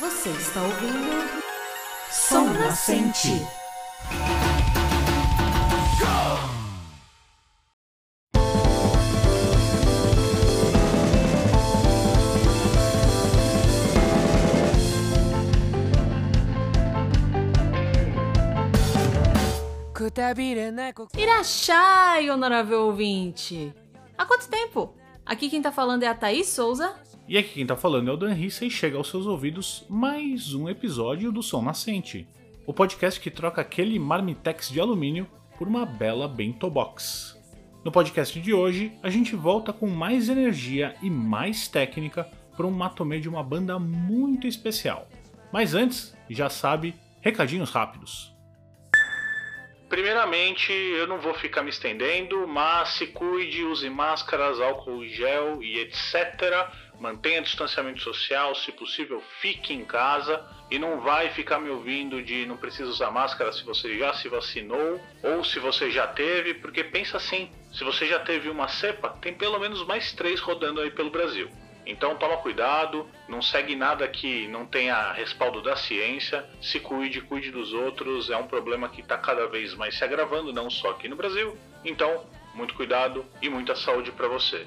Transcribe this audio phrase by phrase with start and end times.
[0.00, 1.28] Você está ouvindo
[2.08, 3.32] Som Nascente.
[21.16, 23.74] Irachai, honorável ouvinte!
[24.16, 24.94] Há quanto tempo?
[25.26, 27.07] Aqui quem tá falando é a Thaís Souza.
[27.28, 30.54] E aqui quem tá falando é o Dan Rissa e chega aos seus ouvidos mais
[30.54, 32.26] um episódio do Som Nascente,
[32.66, 37.38] o podcast que troca aquele marmitex de alumínio por uma bela bento box.
[37.84, 42.70] No podcast de hoje, a gente volta com mais energia e mais técnica para um
[42.70, 45.06] matomê de uma banda muito especial.
[45.52, 48.34] Mas antes, já sabe, recadinhos rápidos.
[49.88, 55.78] Primeiramente, eu não vou ficar me estendendo, mas se cuide, use máscaras, álcool gel e
[55.80, 56.70] etc.
[56.98, 62.44] Mantenha distanciamento social, se possível, fique em casa e não vai ficar me ouvindo de
[62.44, 66.82] não precisa usar máscara se você já se vacinou ou se você já teve, porque
[66.82, 70.90] pensa assim, se você já teve uma cepa, tem pelo menos mais três rodando aí
[70.90, 71.48] pelo Brasil.
[71.86, 77.50] Então toma cuidado, não segue nada que não tenha respaldo da ciência, se cuide, cuide
[77.50, 81.08] dos outros, é um problema que está cada vez mais se agravando, não só aqui
[81.08, 81.56] no Brasil.
[81.84, 84.66] Então, muito cuidado e muita saúde para você.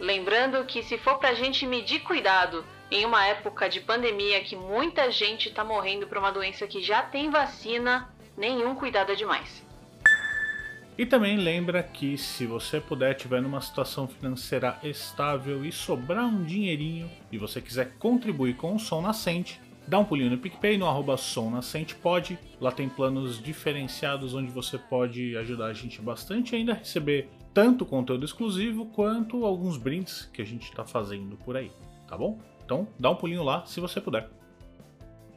[0.00, 5.10] Lembrando que se for pra gente medir cuidado em uma época de pandemia que muita
[5.10, 9.66] gente tá morrendo por uma doença que já tem vacina, nenhum cuidado é demais.
[10.96, 16.42] E também lembra que se você puder tiver numa situação financeira estável e sobrar um
[16.42, 20.86] dinheirinho e você quiser contribuir com o Som Nascente, dá um pulinho no PicPay no
[20.86, 22.36] arroba Som Nascente pode.
[22.60, 27.28] Lá tem planos diferenciados onde você pode ajudar a gente bastante e ainda receber
[27.58, 31.72] tanto conteúdo exclusivo quanto alguns brindes que a gente está fazendo por aí,
[32.06, 32.38] tá bom?
[32.64, 34.30] Então dá um pulinho lá se você puder.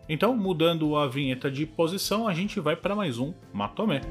[0.07, 4.01] Então, mudando a vinheta de posição, a gente vai para mais um Matomé.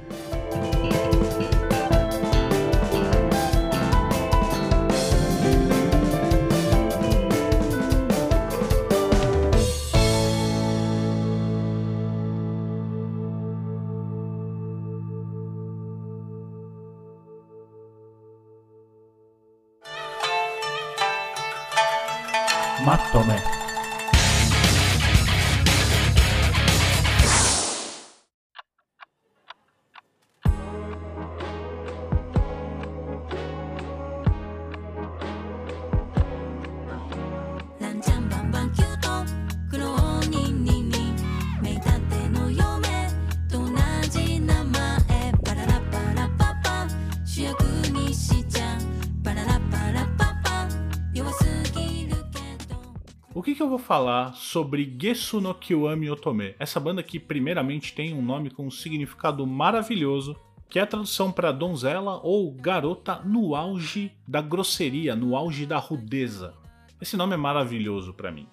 [53.91, 56.55] Falar sobre Gesu no Kiwami Otome?
[56.61, 60.37] Essa banda que primeiramente tem um nome com um significado maravilhoso,
[60.69, 65.77] que é a tradução para donzela ou garota no auge da grosseria, no auge da
[65.79, 66.55] rudeza.
[67.01, 68.47] Esse nome é maravilhoso para mim.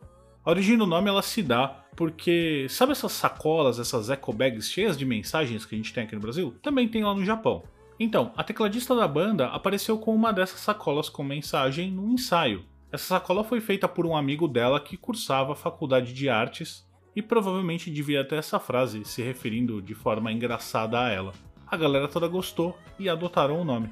[0.43, 4.97] A origem do nome ela se dá porque sabe essas sacolas, essas eco bags cheias
[4.97, 6.55] de mensagens que a gente tem aqui no Brasil?
[6.63, 7.61] Também tem lá no Japão.
[7.99, 12.65] Então, a tecladista da banda apareceu com uma dessas sacolas com mensagem num ensaio.
[12.89, 17.21] Essa sacola foi feita por um amigo dela que cursava a faculdade de artes e
[17.21, 21.33] provavelmente devia ter essa frase se referindo de forma engraçada a ela.
[21.65, 23.91] A galera toda gostou e adotaram o nome.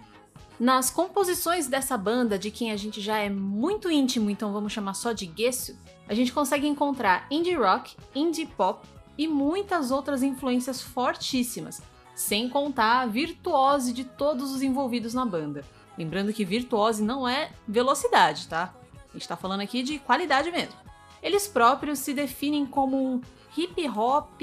[0.57, 4.94] Nas composições dessa banda, de quem a gente já é muito íntimo, então vamos chamar
[4.94, 5.77] só de Gesso,
[6.07, 11.81] a gente consegue encontrar indie rock, indie pop e muitas outras influências fortíssimas,
[12.16, 15.66] sem contar a virtuose de todos os envolvidos na banda.
[15.97, 18.73] Lembrando que virtuose não é velocidade, tá?
[19.15, 20.75] A gente tá falando aqui de qualidade mesmo.
[21.23, 23.21] Eles próprios se definem como um
[23.57, 24.41] hip hop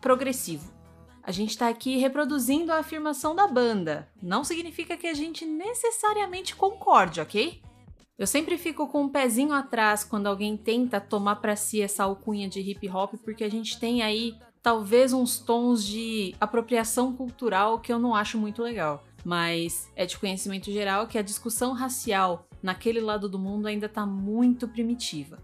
[0.00, 0.72] progressivo.
[1.20, 4.08] A gente tá aqui reproduzindo a afirmação da banda.
[4.22, 7.60] Não significa que a gente necessariamente concorde, ok?
[8.16, 12.48] Eu sempre fico com um pezinho atrás quando alguém tenta tomar para si essa alcunha
[12.48, 17.92] de hip hop, porque a gente tem aí talvez uns tons de apropriação cultural que
[17.92, 19.02] eu não acho muito legal.
[19.24, 24.06] Mas é de conhecimento geral que a discussão racial naquele lado do mundo ainda está
[24.06, 25.38] muito primitiva.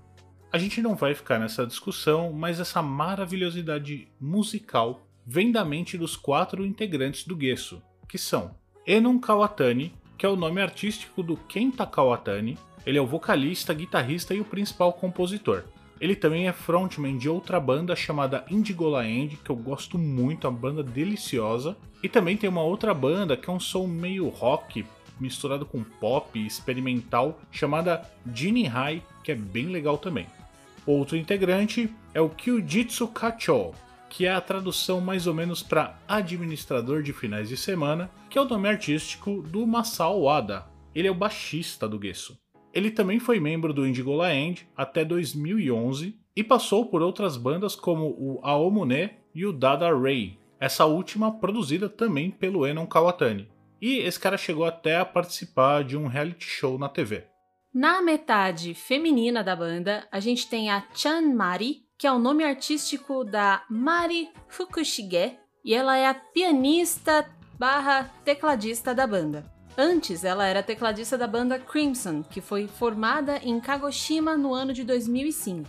[0.50, 6.16] A gente não vai ficar nessa discussão, mas essa maravilhosidade musical vem da mente dos
[6.16, 8.54] quatro integrantes do Gesso, que são
[8.86, 12.56] Enon Kawatani, que é o nome artístico do Kenta Kawatani,
[12.86, 15.64] ele é o vocalista, guitarrista e o principal compositor.
[16.00, 20.50] Ele também é frontman de outra banda chamada Indigola End, que eu gosto muito, é
[20.50, 21.76] uma banda deliciosa.
[22.02, 24.86] E também tem uma outra banda que é um som meio rock,
[25.20, 28.02] misturado com pop experimental chamada
[28.34, 30.26] Genie High, que é bem legal também.
[30.86, 33.72] Outro integrante é o Kyujitsu Kacho,
[34.08, 38.42] que é a tradução mais ou menos para administrador de finais de semana, que é
[38.42, 40.66] o nome artístico do Masao Wada.
[40.94, 42.36] Ele é o baixista do Gesso.
[42.72, 47.74] Ele também foi membro do Indigo La End até 2011 e passou por outras bandas
[47.74, 53.48] como o Aomune e o Dada Ray, essa última produzida também pelo Enon Kawatani.
[53.80, 57.24] E esse cara chegou até a participar de um reality show na TV.
[57.72, 62.44] Na metade feminina da banda, a gente tem a Chan Mari, que é o nome
[62.44, 67.28] artístico da Mari Fukushige, e ela é a pianista
[67.58, 69.44] barra tecladista da banda.
[69.76, 74.82] Antes, ela era tecladista da banda Crimson, que foi formada em Kagoshima no ano de
[74.82, 75.68] 2005.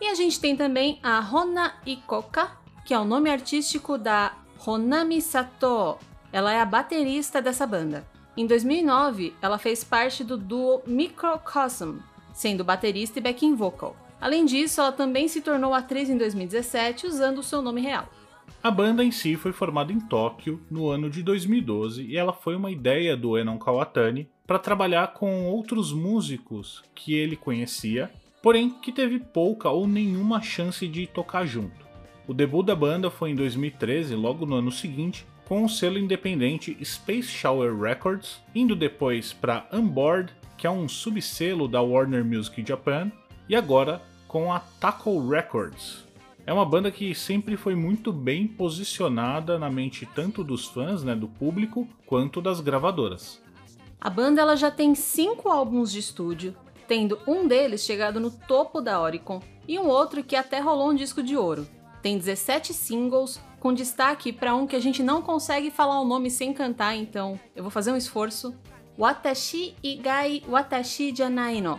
[0.00, 2.56] E a gente tem também a Hona Ikoka,
[2.86, 5.98] que é o nome artístico da Honami Sato.
[6.32, 8.06] Ela é a baterista dessa banda.
[8.36, 11.98] Em 2009, ela fez parte do duo Microcosm,
[12.32, 13.96] sendo baterista e backing vocal.
[14.20, 18.08] Além disso, ela também se tornou atriz em 2017 usando o seu nome real.
[18.62, 22.54] A banda em si foi formada em Tóquio no ano de 2012 e ela foi
[22.54, 28.10] uma ideia do Enon Kawatani para trabalhar com outros músicos que ele conhecia,
[28.42, 31.88] porém que teve pouca ou nenhuma chance de tocar junto.
[32.28, 36.78] O debut da banda foi em 2013, logo no ano seguinte, com o selo independente
[36.84, 43.10] Space Shower Records, indo depois para Unboard, que é um subselo da Warner Music Japan,
[43.48, 46.04] e agora com a Taco Records,
[46.46, 51.16] é uma banda que sempre foi muito bem posicionada na mente tanto dos fãs, né,
[51.16, 53.42] do público, quanto das gravadoras.
[54.00, 56.54] A banda ela já tem cinco álbuns de estúdio,
[56.86, 60.94] tendo um deles chegado no topo da Oricon e um outro que até rolou um
[60.94, 61.66] disco de ouro.
[62.00, 66.30] Tem 17 singles, com destaque para um que a gente não consegue falar o nome
[66.30, 68.56] sem cantar, então eu vou fazer um esforço.
[68.98, 71.78] Watashi Igai Watashi Janai no.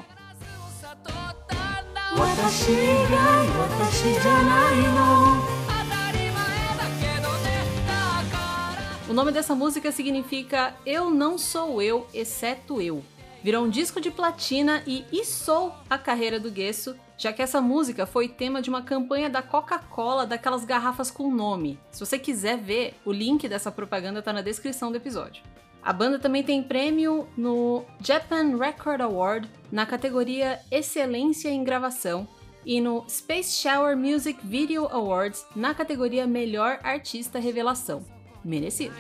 [9.10, 13.04] O nome dessa música significa Eu não sou eu, exceto eu.
[13.44, 18.07] Virou um disco de platina e içou a carreira do Gesso, já que essa música
[18.07, 21.79] foi tema de uma campanha da Coca-Cola daquelas garrafas com nome.
[21.91, 25.44] Se você quiser ver, o link dessa propaganda está na descrição do episódio.
[25.83, 32.27] A banda também tem prêmio no Japan Record Award na categoria Excelência em Gravação
[32.65, 38.03] e no Space Shower Music Video Awards na categoria Melhor Artista Revelação.
[38.44, 38.95] Merecido.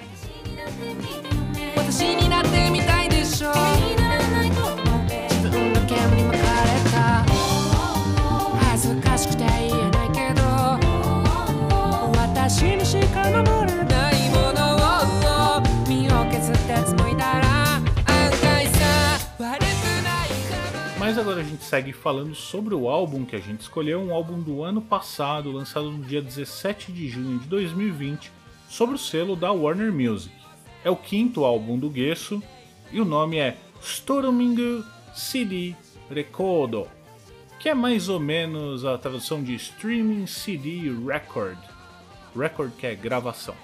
[20.99, 24.39] Mas agora a gente segue falando sobre o álbum que a gente escolheu, um álbum
[24.41, 28.29] do ano passado, lançado no dia 17 de junho de 2020,
[28.69, 30.35] sobre o selo da Warner Music.
[30.83, 32.43] É o quinto álbum do Gesso
[32.91, 34.83] e o nome é Storming
[35.15, 35.73] CD
[36.09, 36.85] Recordo,
[37.59, 41.57] que é mais ou menos a tradução de Streaming CD Record.
[42.35, 43.55] Record que é gravação.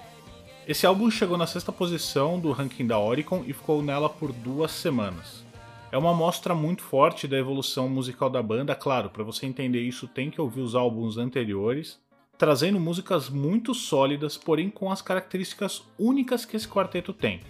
[0.66, 4.70] Esse álbum chegou na sexta posição do ranking da Oricon e ficou nela por duas
[4.70, 5.44] semanas.
[5.90, 10.06] É uma amostra muito forte da evolução musical da banda, claro, para você entender isso
[10.06, 11.98] tem que ouvir os álbuns anteriores,
[12.36, 17.40] trazendo músicas muito sólidas, porém com as características únicas que esse quarteto tem.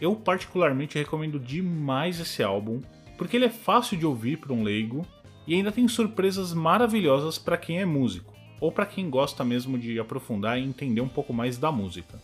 [0.00, 2.80] Eu particularmente recomendo demais esse álbum,
[3.18, 5.04] porque ele é fácil de ouvir para um leigo
[5.44, 8.29] e ainda tem surpresas maravilhosas para quem é músico,
[8.60, 12.20] ou para quem gosta mesmo de aprofundar e entender um pouco mais da música.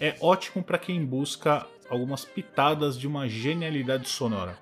[0.00, 4.58] É ótimo para quem busca algumas pitadas de uma genialidade sonora.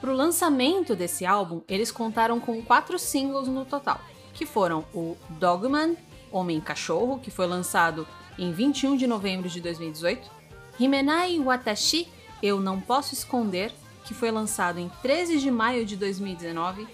[0.00, 4.00] Para o lançamento desse álbum, eles contaram com quatro singles no total,
[4.32, 5.96] que foram o Dogman,
[6.32, 8.06] Homem Cachorro, que foi lançado
[8.38, 10.30] em 21 de novembro de 2018,
[10.78, 12.08] Himenai Watashi,
[12.42, 13.70] Eu Não Posso Esconder,
[14.04, 16.88] que foi lançado em 13 de maio de 2019,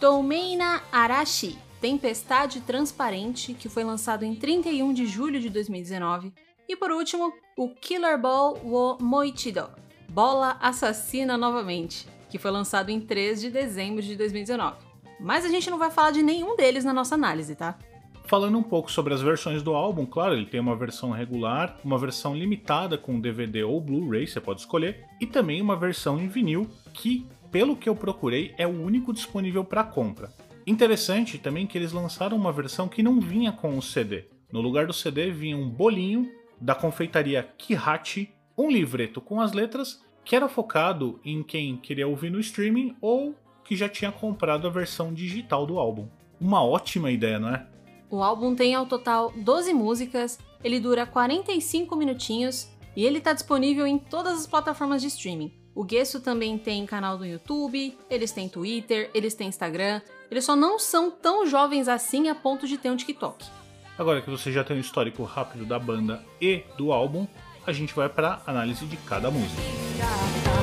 [0.00, 6.32] Toumeina Arashi, Tempestade Transparente, que foi lançado em 31 de julho de 2019,
[6.68, 9.70] e por último, o Killer Ball wo Moichido,
[10.08, 14.76] Bola Assassina novamente, que foi lançado em 3 de dezembro de 2019.
[15.20, 17.78] Mas a gente não vai falar de nenhum deles na nossa análise, tá?
[18.24, 21.96] Falando um pouco sobre as versões do álbum, claro, ele tem uma versão regular, uma
[21.96, 26.68] versão limitada com DVD ou Blu-ray, você pode escolher, e também uma versão em vinil
[26.92, 30.30] que, pelo que eu procurei, é o único disponível para compra.
[30.68, 34.26] Interessante também que eles lançaram uma versão que não vinha com o CD.
[34.52, 40.04] No lugar do CD vinha um bolinho da confeitaria Kihachi, um livreto com as letras
[40.22, 43.34] que era focado em quem queria ouvir no streaming ou
[43.64, 46.06] que já tinha comprado a versão digital do álbum.
[46.38, 47.66] Uma ótima ideia, não é?
[48.10, 53.86] O álbum tem ao total 12 músicas, ele dura 45 minutinhos e ele está disponível
[53.86, 55.50] em todas as plataformas de streaming.
[55.74, 60.54] O Gesso também tem canal do YouTube, eles têm Twitter, eles têm Instagram, eles só
[60.54, 63.46] não são tão jovens assim a ponto de ter um TikTok.
[63.98, 67.26] Agora que você já tem um histórico rápido da banda e do álbum,
[67.66, 70.57] a gente vai para análise de cada música.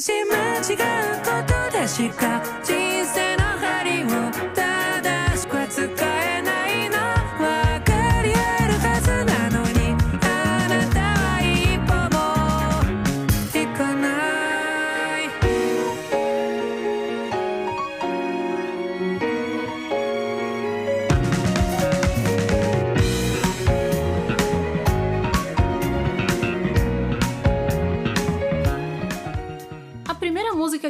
[0.00, 2.40] し間違うことでしか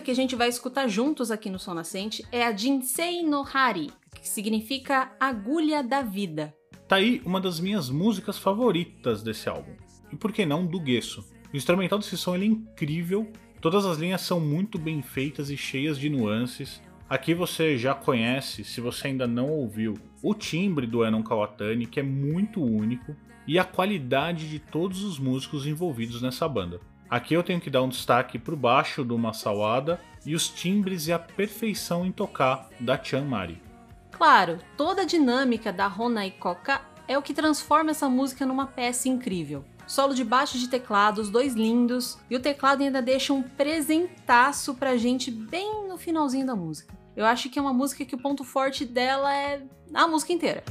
[0.08, 3.90] que a gente vai escutar juntos aqui no Sol Nascente é a Jinsei no Hari,
[4.14, 6.54] que significa agulha da vida.
[6.88, 9.76] Tá aí uma das minhas músicas favoritas desse álbum.
[10.10, 11.28] E por que não do Gesso?
[11.52, 15.98] O instrumental desse som é incrível, todas as linhas são muito bem feitas e cheias
[15.98, 16.80] de nuances.
[17.06, 22.00] Aqui você já conhece, se você ainda não ouviu, o timbre do Enon Kawatani, que
[22.00, 23.14] é muito único,
[23.46, 26.80] e a qualidade de todos os músicos envolvidos nessa banda.
[27.10, 31.06] Aqui eu tenho que dar um destaque para o baixo do Masawada e os timbres
[31.06, 33.62] e a perfeição em tocar da Chan Mari.
[34.10, 39.08] Claro, toda a dinâmica da Honai Koka é o que transforma essa música numa peça
[39.08, 39.64] incrível.
[39.86, 44.74] Solo de baixo de teclado, os dois lindos, e o teclado ainda deixa um presentaço
[44.74, 46.92] pra gente bem no finalzinho da música.
[47.16, 49.62] Eu acho que é uma música que o ponto forte dela é
[49.94, 50.62] a música inteira.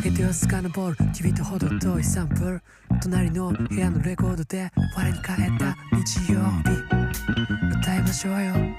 [0.00, 2.62] 開けてはスカのボール君とほど遠いサンプル
[3.02, 8.76] 隣の部屋のレコードで我に返った日曜日歌いましょうよ滑る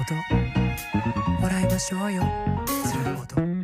[0.00, 2.22] 音笑いましょうよ
[2.66, 3.54] する音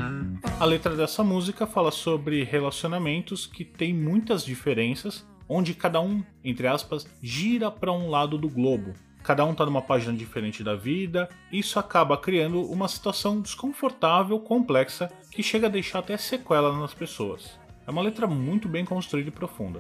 [0.59, 6.67] A letra dessa música fala sobre relacionamentos que têm muitas diferenças, onde cada um, entre
[6.67, 8.93] aspas, gira para um lado do globo,
[9.26, 15.12] cada um está numa página diferente da vida, isso acaba criando uma situação desconfortável, complexa,
[15.32, 17.60] que chega a deixar até sequela nas pessoas.
[17.88, 19.80] É uma letra muito bem construída e profunda.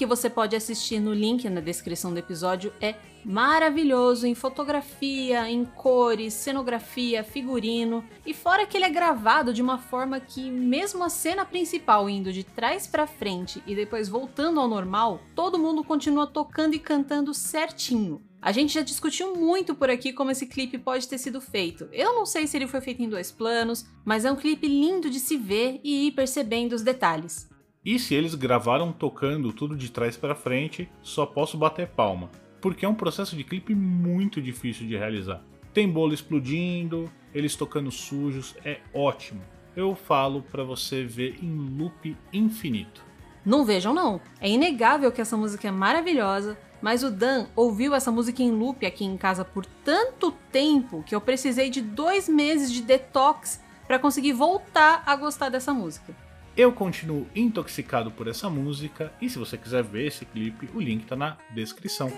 [0.00, 5.62] Que você pode assistir no link na descrição do episódio é maravilhoso em fotografia, em
[5.62, 11.10] cores, cenografia, figurino e fora que ele é gravado de uma forma que mesmo a
[11.10, 16.26] cena principal indo de trás para frente e depois voltando ao normal, todo mundo continua
[16.26, 18.22] tocando e cantando certinho.
[18.40, 21.90] A gente já discutiu muito por aqui como esse clipe pode ter sido feito.
[21.92, 25.10] Eu não sei se ele foi feito em dois planos, mas é um clipe lindo
[25.10, 27.49] de se ver e ir percebendo os detalhes.
[27.82, 32.84] E se eles gravaram tocando tudo de trás para frente, só posso bater palma, porque
[32.84, 35.42] é um processo de clipe muito difícil de realizar.
[35.72, 39.40] Tem bolo explodindo, eles tocando sujos, é ótimo.
[39.74, 43.02] Eu falo para você ver em loop infinito.
[43.46, 44.20] Não vejam não.
[44.42, 48.84] É inegável que essa música é maravilhosa, mas o Dan ouviu essa música em loop
[48.84, 53.98] aqui em casa por tanto tempo que eu precisei de dois meses de detox para
[53.98, 56.14] conseguir voltar a gostar dessa música.
[56.60, 61.04] Eu continuo intoxicado por essa música e se você quiser ver esse clipe, o link
[61.04, 62.12] está na descrição.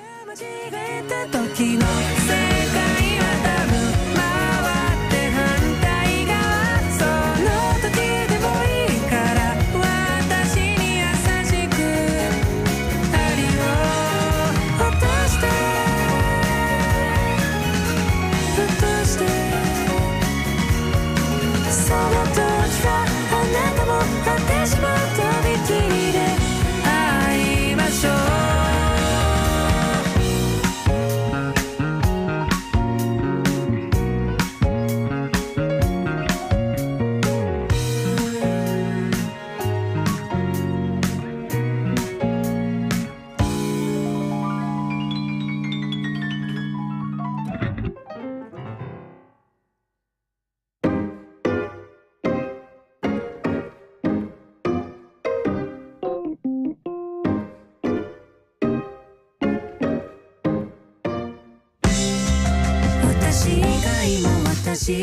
[64.83, 65.01] 私。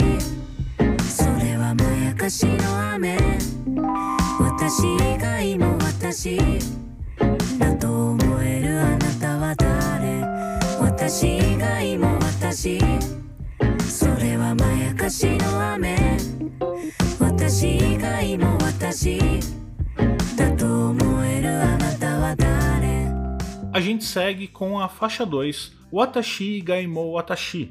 [0.99, 3.17] それはまやかしの雨。
[4.37, 6.37] 私以外も私。
[7.57, 10.19] だと思えるあなたは誰。
[10.81, 12.77] 私以外も私。
[13.87, 16.17] それはまやかしの雨。
[17.17, 19.17] 私以外も私。
[20.35, 23.09] だと思えるあなたは誰。
[23.71, 27.69] A gente segue com a faixa 2, Watashi Gaimou Watashi,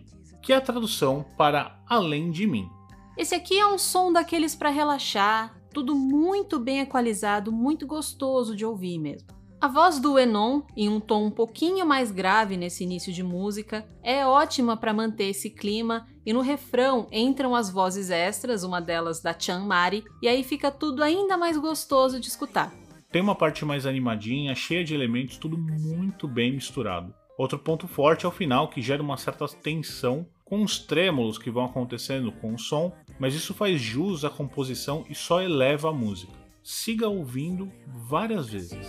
[0.49, 2.71] que é a tradução para Além de Mim.
[3.19, 8.64] Esse aqui é um som daqueles para relaxar, tudo muito bem equalizado, muito gostoso de
[8.64, 9.28] ouvir mesmo.
[9.61, 13.87] A voz do Enon, em um tom um pouquinho mais grave nesse início de música,
[14.02, 19.21] é ótima para manter esse clima e no refrão entram as vozes extras, uma delas
[19.21, 22.73] da Chan Mari, e aí fica tudo ainda mais gostoso de escutar.
[23.12, 27.12] Tem uma parte mais animadinha, cheia de elementos, tudo muito bem misturado.
[27.37, 31.50] Outro ponto forte é o final, que gera uma certa tensão com os trêmulos que
[31.50, 35.93] vão acontecendo com o som, mas isso faz jus à composição e só eleva a
[35.93, 36.33] música.
[36.62, 38.88] Siga ouvindo várias vezes.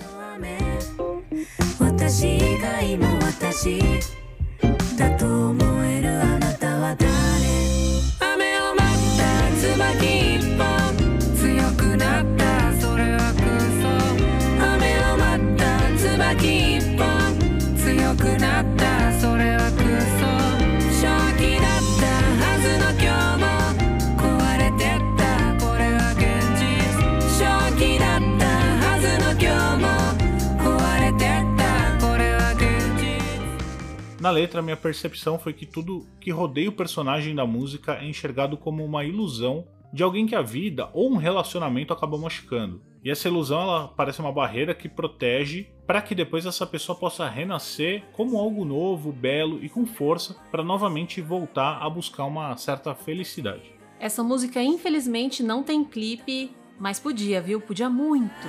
[34.20, 38.58] Na letra, minha percepção foi que tudo que rodeia o personagem da música é enxergado
[38.58, 42.82] como uma ilusão de alguém que a vida ou um relacionamento acabou machucando.
[43.02, 47.30] E essa ilusão ela parece uma barreira que protege para que depois essa pessoa possa
[47.30, 52.94] renascer como algo novo, belo e com força para novamente voltar a buscar uma certa
[52.94, 53.72] felicidade.
[54.00, 57.62] Essa música, infelizmente, não tem clipe, mas podia, viu?
[57.62, 58.48] Podia muito.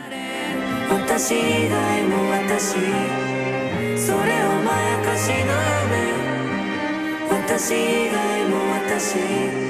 [4.01, 4.23] それを
[4.63, 5.53] まやかしの
[5.85, 6.01] 雨
[7.29, 9.70] 私以外も私。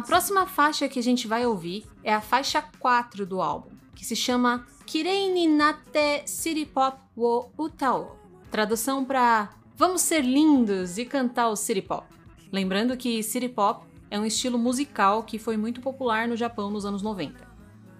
[0.00, 4.02] A próxima faixa que a gente vai ouvir é a faixa 4 do álbum, que
[4.02, 6.24] se chama Kirei ni natte
[6.72, 8.16] pop wo utao.
[8.50, 12.06] Tradução para Vamos ser lindos e cantar o city pop.
[12.50, 16.86] Lembrando que city pop é um estilo musical que foi muito popular no Japão nos
[16.86, 17.46] anos 90.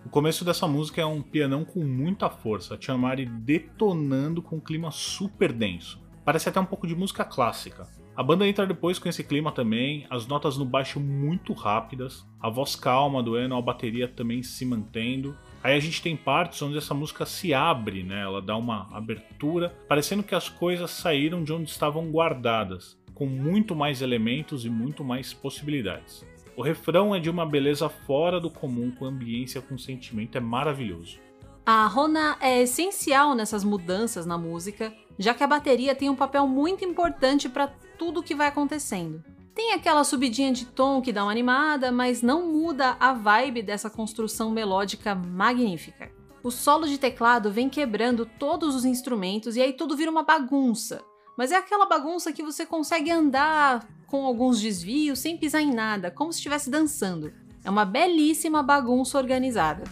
[0.06, 4.90] O começo dessa música é um pianão com muita força, a detonando com um clima
[4.90, 6.00] super denso.
[6.24, 7.86] Parece até um pouco de música clássica.
[8.20, 12.50] A banda entra depois com esse clima também, as notas no baixo muito rápidas, a
[12.50, 15.34] voz calma do Eno, a bateria também se mantendo.
[15.62, 18.20] Aí a gente tem partes onde essa música se abre, né?
[18.20, 23.74] Ela dá uma abertura, parecendo que as coisas saíram de onde estavam guardadas, com muito
[23.74, 26.22] mais elementos e muito mais possibilidades.
[26.54, 31.18] O refrão é de uma beleza fora do comum, com ambiência, com sentimento, é maravilhoso.
[31.64, 36.46] A Rona é essencial nessas mudanças na música, já que a bateria tem um papel
[36.46, 39.22] muito importante para tudo que vai acontecendo.
[39.54, 43.90] Tem aquela subidinha de tom que dá uma animada, mas não muda a vibe dessa
[43.90, 46.10] construção melódica magnífica.
[46.42, 51.02] O solo de teclado vem quebrando todos os instrumentos e aí tudo vira uma bagunça.
[51.36, 56.10] Mas é aquela bagunça que você consegue andar com alguns desvios sem pisar em nada,
[56.10, 57.30] como se estivesse dançando.
[57.62, 59.84] É uma belíssima bagunça organizada.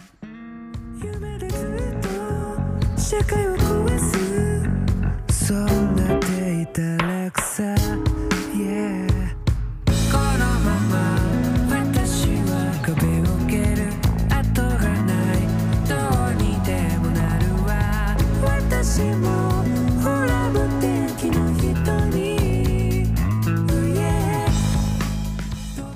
[5.51, 5.88] 夢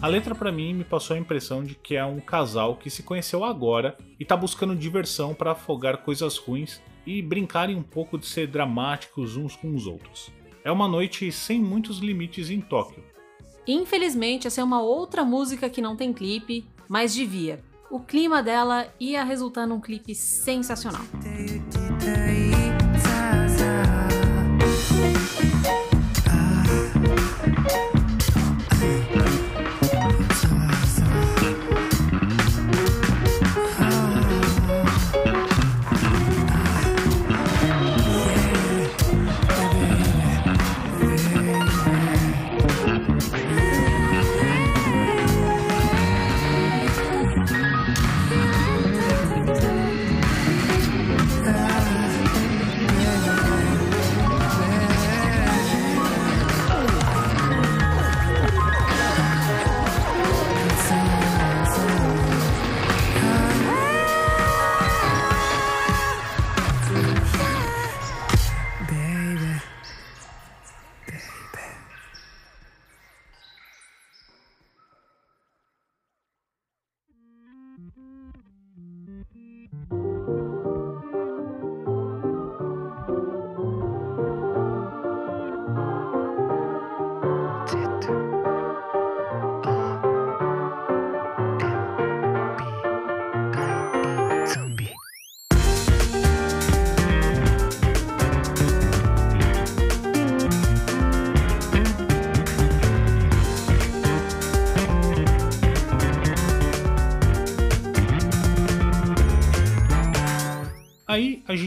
[0.02, 3.04] a letra para mim me passou a impressão de que é um casal que se
[3.04, 8.26] conheceu agora e tá buscando diversão para afogar coisas ruins e brincarem um pouco de
[8.26, 10.32] ser dramáticos uns com os outros.
[10.64, 13.04] É uma noite sem muitos limites em Tóquio.
[13.68, 17.62] Infelizmente, essa é uma outra música que não tem clipe, mas devia.
[17.90, 21.04] O clima dela ia resultar num clipe sensacional.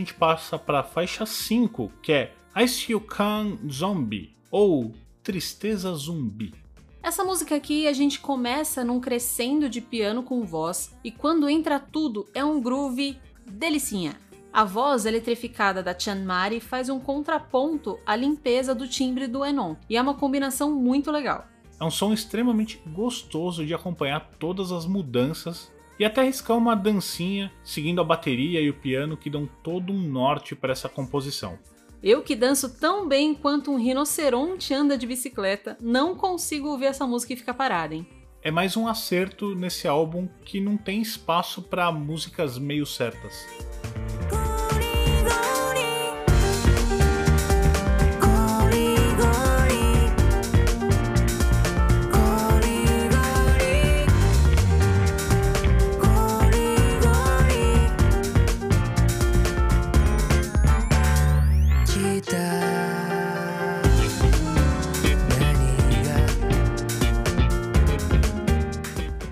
[0.07, 6.55] Gente passa para a faixa 5, que é Aishyukan Zombie, ou Tristeza Zumbi.
[7.03, 11.81] Essa música aqui a gente começa num crescendo de piano com voz e quando entra
[11.81, 14.15] tudo é um groove delicinha.
[14.53, 19.75] A voz eletrificada da Chan Mari faz um contraponto à limpeza do timbre do Enon
[19.91, 21.47] e é uma combinação muito legal.
[21.81, 27.53] É um som extremamente gostoso de acompanhar todas as mudanças e até arriscar uma dancinha
[27.63, 31.59] seguindo a bateria e o piano que dão todo um norte para essa composição.
[32.03, 37.07] Eu que danço tão bem quanto um rinoceronte anda de bicicleta, não consigo ouvir essa
[37.07, 38.07] música e ficar parada, hein?
[38.43, 43.45] É mais um acerto nesse álbum que não tem espaço para músicas meio certas.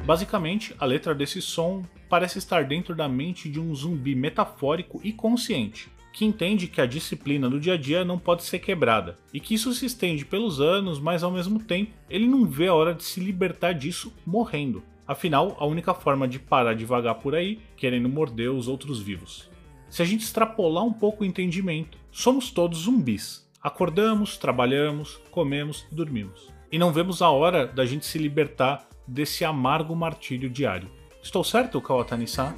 [0.05, 5.11] Basicamente, a letra desse som parece estar dentro da mente de um zumbi metafórico e
[5.15, 9.41] consciente, que entende que a disciplina do dia a dia não pode ser quebrada, e
[9.41, 12.93] que isso se estende pelos anos, mas ao mesmo tempo ele não vê a hora
[12.93, 14.83] de se libertar disso morrendo.
[15.09, 19.51] Afinal, a única forma de parar de vagar por aí, querendo morder os outros vivos.
[19.89, 23.49] Se a gente extrapolar um pouco o entendimento, somos todos zumbis.
[23.63, 26.53] Acordamos, trabalhamos, comemos e dormimos.
[26.71, 30.91] E não vemos a hora da gente se libertar desse amargo martírio diário.
[31.23, 32.55] Estou certo, Kawatani-san?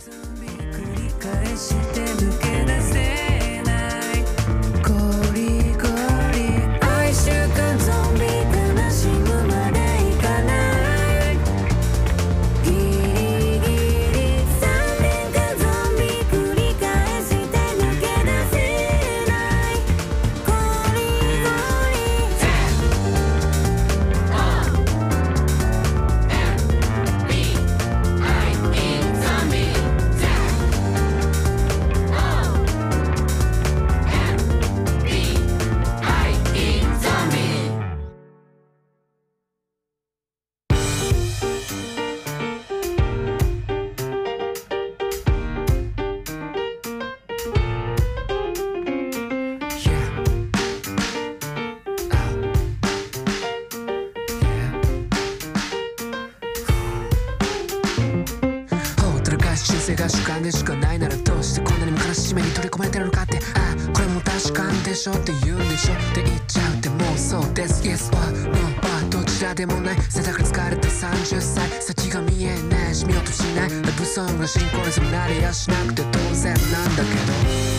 [59.95, 68.59] が主観でしかないならどうしてこんなにも悲しみに取り込まれてるのかってああこれも確かんでしょって言うんでしょって言っちゃうってもうそうです Yes or No
[69.05, 77.71] or どちらでもない背中疲れた30歳先が見えないし見ようとしないラブソングが進行に迫られやしなくて当然なんだけど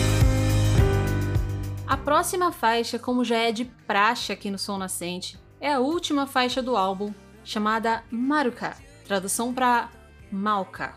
[1.85, 6.25] A próxima faixa, como já é de praxe aqui no Som Nascente, é a última
[6.25, 9.89] faixa do álbum, chamada Maruka, tradução para
[10.31, 10.96] Malka.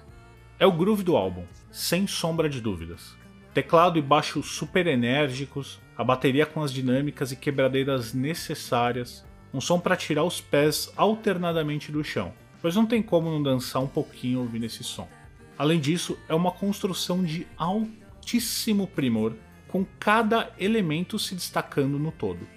[0.61, 3.17] É o groove do álbum, sem sombra de dúvidas.
[3.51, 9.79] Teclado e baixo super enérgicos, a bateria com as dinâmicas e quebradeiras necessárias, um som
[9.79, 14.41] para tirar os pés alternadamente do chão, pois não tem como não dançar um pouquinho
[14.41, 15.09] ouvindo esse som.
[15.57, 19.33] Além disso, é uma construção de altíssimo primor,
[19.67, 22.47] com cada elemento se destacando no todo.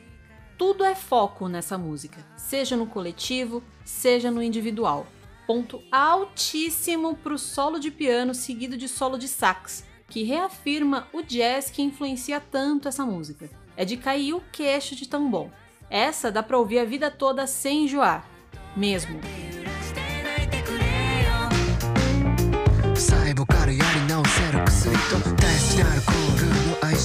[0.59, 5.07] Tudo é foco nessa música, seja no coletivo, seja no individual.
[5.47, 11.71] Ponto altíssimo pro solo de piano seguido de solo de sax, que reafirma o jazz
[11.71, 13.51] que influencia tanto essa música.
[13.77, 15.51] É de cair o queixo de tão bom.
[15.91, 18.27] Essa dá pra ouvir a vida toda sem enjoar.
[18.77, 19.21] Mesmo.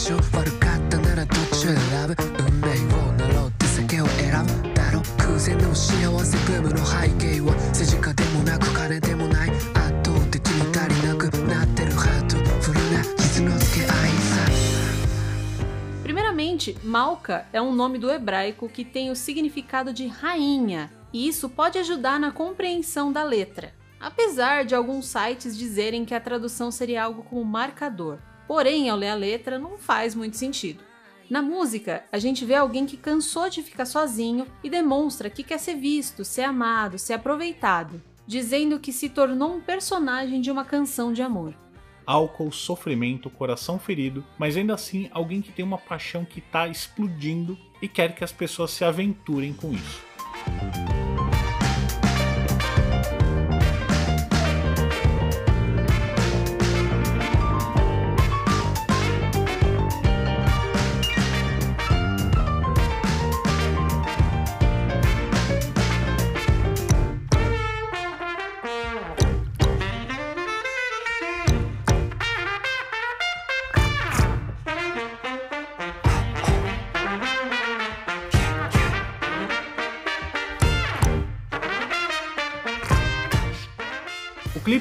[0.09, 0.58] 細
[16.59, 21.47] Primeiramente, Malka é um nome do hebraico que tem o significado de rainha, e isso
[21.47, 23.73] pode ajudar na compreensão da letra.
[23.97, 29.09] Apesar de alguns sites dizerem que a tradução seria algo como marcador, porém, ao ler
[29.09, 30.83] a letra, não faz muito sentido.
[31.29, 35.59] Na música, a gente vê alguém que cansou de ficar sozinho e demonstra que quer
[35.59, 41.13] ser visto, ser amado, ser aproveitado, dizendo que se tornou um personagem de uma canção
[41.13, 41.53] de amor.
[42.09, 47.55] Álcool, sofrimento, coração ferido, mas ainda assim alguém que tem uma paixão que está explodindo
[47.79, 50.01] e quer que as pessoas se aventurem com isso.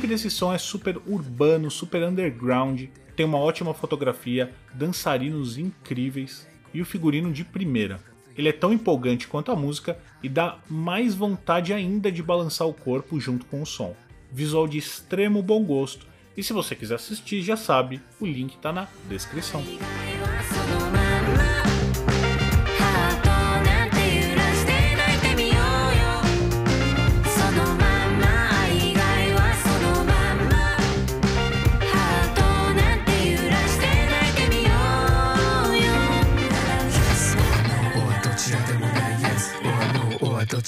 [0.09, 6.81] Clipe desse som é super urbano, super underground, tem uma ótima fotografia, dançarinos incríveis e
[6.81, 8.01] o figurino de primeira.
[8.37, 12.73] Ele é tão empolgante quanto a música e dá mais vontade ainda de balançar o
[12.73, 13.95] corpo junto com o som.
[14.33, 16.07] Visual de extremo bom gosto.
[16.37, 19.63] E se você quiser assistir, já sabe, o link está na descrição.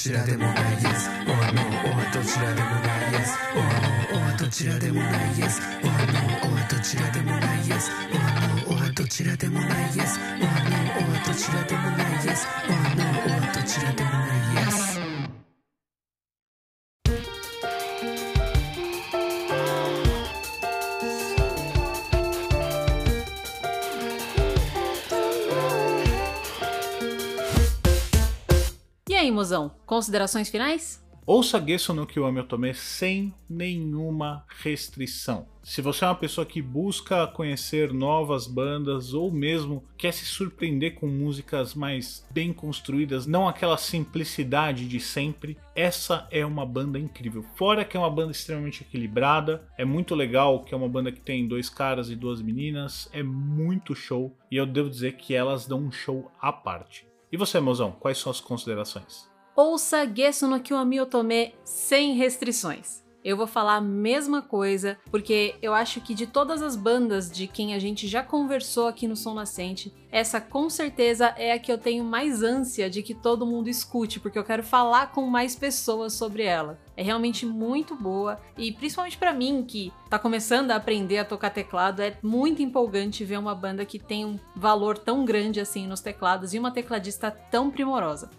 [0.00, 1.10] ちらでもないです。
[1.28, 3.20] おはのおはどちらでもないで。
[3.54, 3.68] おは
[4.08, 5.12] のおはどちらでもない。
[5.12, 7.60] おはのおはどちらでもない。
[7.60, 9.68] おはのおはどちらでもない。
[9.68, 12.16] おはのおはどちらでもない。
[12.16, 14.24] おはのおはどちらでもな
[14.64, 14.69] いす。
[29.30, 31.00] Aí, mozão, considerações finais?
[31.24, 35.46] Ouça Gesso no Kiwami Otome sem nenhuma restrição.
[35.62, 40.96] Se você é uma pessoa que busca conhecer novas bandas ou mesmo quer se surpreender
[40.96, 47.44] com músicas mais bem construídas, não aquela simplicidade de sempre, essa é uma banda incrível.
[47.54, 51.20] Fora que é uma banda extremamente equilibrada, é muito legal que é uma banda que
[51.20, 55.66] tem dois caras e duas meninas, é muito show e eu devo dizer que elas
[55.66, 57.09] dão um show à parte.
[57.32, 59.30] E você, mozão, quais são as considerações?
[59.54, 63.04] Ouça Gesso no Kiwami Otome sem restrições.
[63.22, 67.46] Eu vou falar a mesma coisa, porque eu acho que de todas as bandas de
[67.46, 71.70] quem a gente já conversou aqui no Som Nascente, essa com certeza é a que
[71.70, 75.54] eu tenho mais ânsia de que todo mundo escute, porque eu quero falar com mais
[75.54, 76.78] pessoas sobre ela.
[76.96, 81.50] É realmente muito boa e principalmente pra mim que tá começando a aprender a tocar
[81.50, 86.00] teclado, é muito empolgante ver uma banda que tem um valor tão grande assim nos
[86.00, 88.30] teclados e uma tecladista tão primorosa.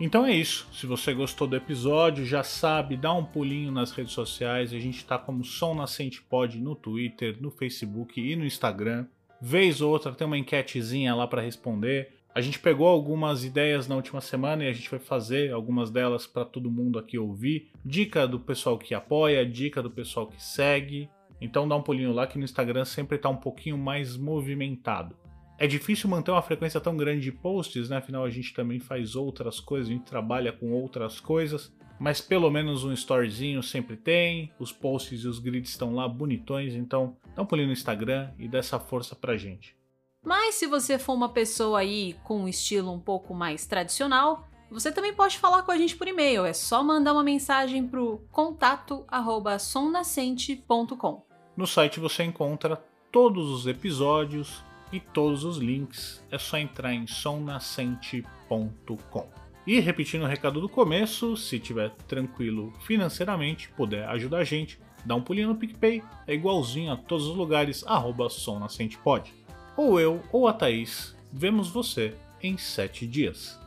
[0.00, 0.68] Então é isso.
[0.72, 4.72] Se você gostou do episódio, já sabe, dá um pulinho nas redes sociais.
[4.72, 9.06] A gente tá como Som Nascente Pod no Twitter, no Facebook e no Instagram.
[9.40, 12.12] Vez ou outra tem uma enquetezinha lá para responder.
[12.32, 16.28] A gente pegou algumas ideias na última semana e a gente vai fazer algumas delas
[16.28, 17.68] para todo mundo aqui ouvir.
[17.84, 21.10] Dica do pessoal que apoia, dica do pessoal que segue.
[21.40, 25.16] Então dá um pulinho lá que no Instagram sempre tá um pouquinho mais movimentado.
[25.58, 27.96] É difícil manter uma frequência tão grande de posts, né?
[27.96, 31.76] Afinal, a gente também faz outras coisas, a gente trabalha com outras coisas.
[31.98, 36.74] Mas pelo menos um storyzinho sempre tem, os posts e os grids estão lá bonitões,
[36.74, 39.76] então dá um pulinho no Instagram e dá essa força pra gente.
[40.24, 44.92] Mas se você for uma pessoa aí com um estilo um pouco mais tradicional, você
[44.92, 46.44] também pode falar com a gente por e-mail.
[46.44, 51.26] É só mandar uma mensagem pro contato@somnascente.com.
[51.56, 52.76] No site você encontra
[53.10, 56.24] todos os episódios e todos os links.
[56.30, 59.28] É só entrar em somnascente.com.
[59.66, 65.14] E repetindo o recado do começo, se tiver tranquilo financeiramente, puder ajudar a gente, dá
[65.14, 69.30] um pulinho no PicPay, é igualzinho a todos os lugares, arroba somnascentepod.
[69.76, 73.60] Ou eu ou a Thaís, vemos você em 7 dias.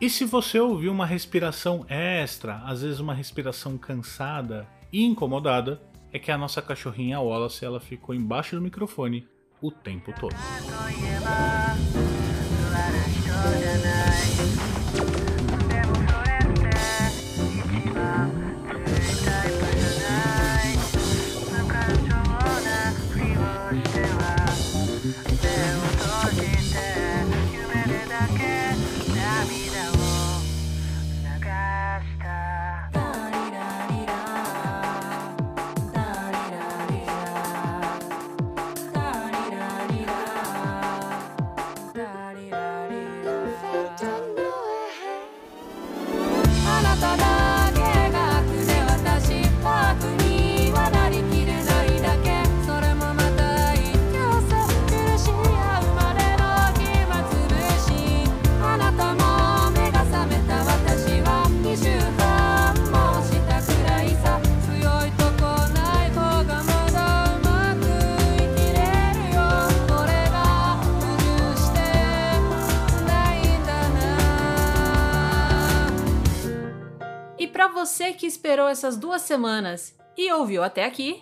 [0.00, 6.18] E se você ouviu uma respiração extra, às vezes uma respiração cansada e incomodada, é
[6.18, 9.26] que a nossa cachorrinha Wallace ela ficou embaixo do microfone
[9.60, 10.36] o tempo todo.
[77.98, 81.20] Você que esperou essas duas semanas e ouviu até aqui,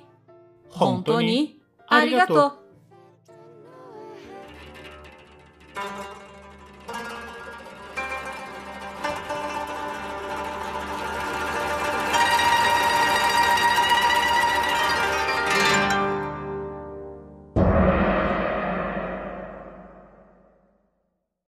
[0.78, 1.58] Hontoni,
[1.88, 2.38] arigato.
[2.38, 2.65] arigato.